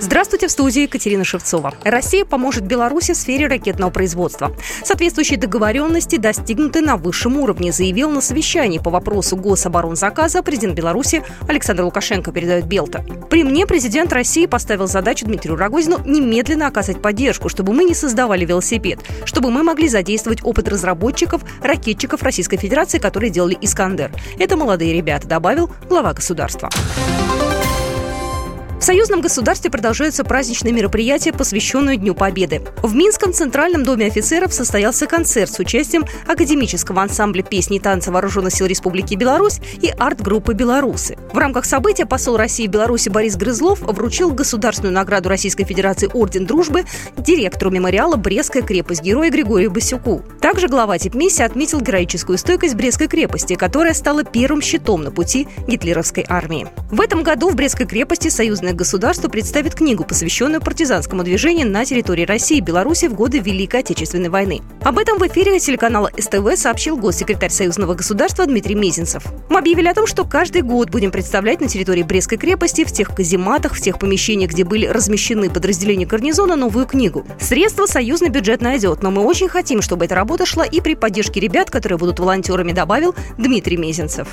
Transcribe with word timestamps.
Здравствуйте, 0.00 0.48
в 0.48 0.50
студии 0.50 0.82
Екатерина 0.82 1.24
Шевцова. 1.24 1.74
Россия 1.84 2.24
поможет 2.24 2.64
Беларуси 2.64 3.12
в 3.12 3.18
сфере 3.18 3.46
ракетного 3.46 3.90
производства. 3.90 4.50
Соответствующие 4.82 5.38
договоренности 5.38 6.16
достигнуты 6.16 6.80
на 6.80 6.96
высшем 6.96 7.36
уровне, 7.36 7.70
заявил 7.70 8.10
на 8.10 8.22
совещании 8.22 8.78
по 8.78 8.88
вопросу 8.88 9.36
гособоронзаказа 9.36 10.42
президент 10.42 10.74
Беларуси 10.74 11.22
Александр 11.46 11.84
Лукашенко, 11.84 12.32
передает 12.32 12.64
Белта. 12.64 13.04
При 13.28 13.44
мне 13.44 13.66
президент 13.66 14.10
России 14.14 14.46
поставил 14.46 14.86
задачу 14.86 15.26
Дмитрию 15.26 15.56
Рогозину 15.56 15.98
немедленно 16.06 16.66
оказать 16.66 17.02
поддержку, 17.02 17.50
чтобы 17.50 17.74
мы 17.74 17.84
не 17.84 17.94
создавали 17.94 18.46
велосипед, 18.46 19.00
чтобы 19.26 19.50
мы 19.50 19.62
могли 19.62 19.86
задействовать 19.86 20.42
опыт 20.42 20.66
разработчиков, 20.68 21.42
ракетчиков 21.62 22.22
Российской 22.22 22.56
Федерации, 22.56 22.98
которые 22.98 23.28
делали 23.28 23.58
«Искандер». 23.60 24.10
Это 24.38 24.56
молодые 24.56 24.94
ребята, 24.94 25.28
добавил 25.28 25.70
глава 25.88 26.14
государства. 26.14 26.70
В 28.80 28.82
союзном 28.82 29.20
государстве 29.20 29.70
продолжаются 29.70 30.24
праздничные 30.24 30.72
мероприятия, 30.72 31.34
посвященные 31.34 31.98
Дню 31.98 32.14
Победы. 32.14 32.62
В 32.82 32.94
Минском 32.94 33.34
Центральном 33.34 33.84
доме 33.84 34.06
офицеров 34.06 34.54
состоялся 34.54 35.06
концерт 35.06 35.52
с 35.52 35.58
участием 35.58 36.06
академического 36.26 37.02
ансамбля 37.02 37.42
песни 37.42 37.76
и 37.76 37.78
танца 37.78 38.10
Вооруженных 38.10 38.54
сил 38.54 38.64
Республики 38.64 39.16
Беларусь 39.16 39.60
и 39.82 39.88
арт-группы 39.88 40.54
«Белорусы». 40.54 41.18
В 41.30 41.36
рамках 41.36 41.66
события 41.66 42.06
посол 42.06 42.38
России 42.38 42.66
в 42.66 42.70
Беларуси 42.70 43.10
Борис 43.10 43.36
Грызлов 43.36 43.80
вручил 43.82 44.30
государственную 44.30 44.94
награду 44.94 45.28
Российской 45.28 45.64
Федерации 45.64 46.08
Орден 46.14 46.46
Дружбы 46.46 46.84
директору 47.18 47.70
мемориала 47.70 48.16
«Брестская 48.16 48.62
крепость» 48.62 49.02
героя 49.02 49.30
Григорию 49.30 49.70
Басюку. 49.70 50.22
Также 50.40 50.68
глава 50.68 50.96
Типмиссии 50.96 51.42
отметил 51.42 51.82
героическую 51.82 52.38
стойкость 52.38 52.76
Брестской 52.76 53.08
крепости, 53.08 53.56
которая 53.56 53.92
стала 53.92 54.24
первым 54.24 54.62
щитом 54.62 55.02
на 55.02 55.10
пути 55.10 55.48
гитлеровской 55.68 56.24
армии. 56.26 56.66
В 56.90 57.02
этом 57.02 57.22
году 57.22 57.50
в 57.50 57.54
Брестской 57.56 57.86
крепости 57.86 58.28
союзная 58.28 58.69
союзное 58.70 58.74
государство 58.74 59.28
представит 59.28 59.74
книгу, 59.74 60.04
посвященную 60.04 60.60
партизанскому 60.60 61.22
движению 61.22 61.68
на 61.68 61.84
территории 61.84 62.24
России 62.24 62.58
и 62.58 62.60
Беларуси 62.60 63.06
в 63.06 63.14
годы 63.14 63.38
Великой 63.38 63.80
Отечественной 63.80 64.28
войны. 64.28 64.60
Об 64.82 64.98
этом 64.98 65.18
в 65.18 65.26
эфире 65.26 65.58
телеканала 65.58 66.10
СТВ 66.18 66.56
сообщил 66.56 66.96
госсекретарь 66.96 67.50
союзного 67.50 67.94
государства 67.94 68.46
Дмитрий 68.46 68.74
Мезенцев. 68.74 69.24
Мы 69.48 69.58
объявили 69.58 69.88
о 69.88 69.94
том, 69.94 70.06
что 70.06 70.24
каждый 70.24 70.62
год 70.62 70.90
будем 70.90 71.10
представлять 71.10 71.60
на 71.60 71.68
территории 71.68 72.02
Брестской 72.02 72.38
крепости, 72.38 72.84
в 72.84 72.92
тех 72.92 73.14
казематах, 73.14 73.74
в 73.74 73.80
тех 73.80 73.98
помещениях, 73.98 74.50
где 74.50 74.64
были 74.64 74.86
размещены 74.86 75.50
подразделения 75.50 76.06
гарнизона, 76.06 76.56
новую 76.56 76.86
книгу. 76.86 77.26
Средства 77.40 77.86
союзный 77.86 78.28
бюджет 78.28 78.60
найдет, 78.60 79.02
но 79.02 79.10
мы 79.10 79.22
очень 79.22 79.48
хотим, 79.48 79.82
чтобы 79.82 80.04
эта 80.04 80.14
работа 80.14 80.46
шла 80.46 80.64
и 80.64 80.80
при 80.80 80.94
поддержке 80.94 81.40
ребят, 81.40 81.70
которые 81.70 81.98
будут 81.98 82.20
волонтерами, 82.20 82.72
добавил 82.72 83.14
Дмитрий 83.36 83.76
Мезенцев. 83.76 84.28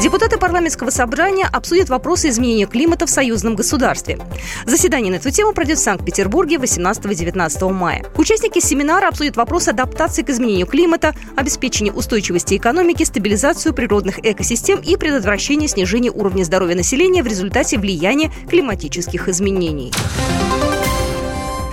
Депутаты 0.00 0.38
парламентского 0.38 0.90
собрания 0.90 1.48
обсудят 1.50 1.88
вопросы 1.88 2.28
изменения 2.28 2.66
климата 2.66 3.06
в 3.06 3.10
союзном 3.10 3.54
государстве. 3.54 4.18
Заседание 4.66 5.12
на 5.12 5.16
эту 5.16 5.30
тему 5.30 5.52
пройдет 5.52 5.78
в 5.78 5.82
Санкт-Петербурге 5.82 6.56
18-19 6.56 7.72
мая. 7.72 8.04
Участники 8.16 8.58
семинара 8.58 9.08
обсудят 9.08 9.36
вопросы 9.36 9.70
адаптации 9.70 10.22
к 10.22 10.30
изменению 10.30 10.66
климата, 10.66 11.14
обеспечения 11.36 11.92
устойчивости 11.92 12.56
экономики, 12.56 13.04
стабилизацию 13.04 13.72
природных 13.72 14.18
экосистем 14.18 14.80
и 14.80 14.96
предотвращения 14.96 15.68
снижения 15.68 16.10
уровня 16.10 16.42
здоровья 16.42 16.74
населения 16.74 17.22
в 17.22 17.26
результате 17.26 17.78
влияния 17.78 18.32
климатических 18.48 19.28
изменений. 19.28 19.92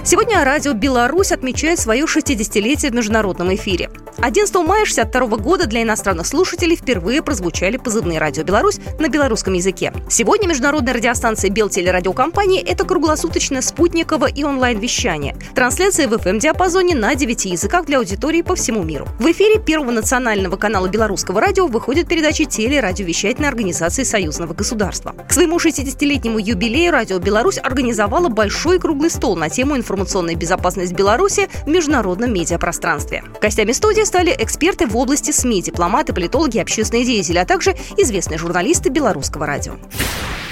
Сегодня 0.04 0.44
радио 0.44 0.74
«Беларусь» 0.74 1.32
отмечает 1.32 1.80
свое 1.80 2.06
60-летие 2.06 2.90
в 2.90 2.96
международном 2.96 3.54
эфире. 3.54 3.90
11 4.22 4.54
мая 4.56 4.84
1962 4.84 5.38
года 5.38 5.68
для 5.68 5.84
иностранных 5.84 6.28
слушателей 6.28 6.76
впервые 6.76 7.22
прозвучали 7.22 7.78
позывные 7.78 8.20
«Радио 8.20 8.44
Беларусь» 8.44 8.80
на 9.00 9.08
белорусском 9.08 9.54
языке. 9.54 9.94
Сегодня 10.10 10.48
международная 10.48 10.94
радиостанция 10.94 11.50
Белтелерадиокомпании– 11.50 12.62
это 12.66 12.84
круглосуточное 12.84 13.62
спутниковое 13.62 14.30
и 14.30 14.44
онлайн-вещание. 14.44 15.36
Трансляция 15.56 16.08
в 16.08 16.14
FM-диапазоне 16.14 16.96
на 16.96 17.16
9 17.16 17.46
языках 17.46 17.86
для 17.86 17.98
аудитории 17.98 18.42
по 18.42 18.56
всему 18.56 18.84
миру. 18.84 19.08
В 19.20 19.32
эфире 19.32 19.60
Первого 19.60 19.92
национального 19.92 20.56
канала 20.56 20.88
белорусского 20.88 21.40
радио 21.40 21.68
выходят 21.68 22.08
передачи 22.08 22.46
телерадиовещательной 22.46 23.48
организации 23.48 24.04
Союзного 24.04 24.54
государства. 24.54 25.16
К 25.28 25.34
своему 25.34 25.58
60-летнему 25.58 26.40
юбилею 26.40 26.92
«Радио 26.92 27.20
Беларусь» 27.20 27.58
организовала 27.58 28.30
большой 28.30 28.80
круглый 28.80 29.10
стол 29.10 29.36
на 29.36 29.50
тему 29.50 29.78
информации 29.78 29.92
информационная 29.92 30.36
безопасность 30.36 30.94
Беларуси 30.94 31.50
в 31.66 31.68
международном 31.68 32.34
медиапространстве. 32.34 33.24
Гостями 33.42 33.74
студии 33.74 34.04
стали 34.12 34.36
эксперты 34.38 34.88
в 34.88 34.98
области 34.98 35.32
СМИ, 35.32 35.62
дипломаты, 35.62 36.12
политологи, 36.12 36.58
общественные 36.58 37.06
деятели, 37.06 37.38
а 37.38 37.46
также 37.46 37.72
известные 37.98 38.38
журналисты 38.38 38.90
белорусского 38.90 39.46
радио. 39.46 39.76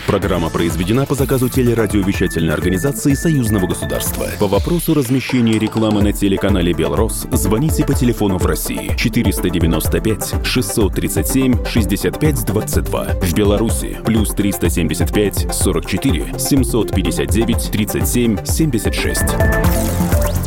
Программа 0.08 0.50
произведена 0.50 1.06
по 1.06 1.14
заказу 1.14 1.50
телерадиовещательной 1.50 2.54
организации 2.54 3.16
Союзного 3.16 3.68
государства. 3.68 4.28
По 4.40 4.48
вопросу 4.48 4.94
размещения 4.94 5.60
рекламы 5.60 6.02
на 6.02 6.14
телеканале 6.14 6.72
«Белрос» 6.72 7.28
звоните 7.34 7.84
по 7.84 7.94
телефону 7.94 8.38
в 8.38 8.46
России 8.46 8.96
495 8.96 10.36
637 10.46 11.66
65 11.66 12.46
22. 12.46 13.06
В 13.22 13.34
Беларуси 13.34 13.98
плюс 14.06 14.30
375 14.30 15.54
44 15.54 16.40
759 16.40 17.72
37 17.72 18.46
76. 18.46 19.99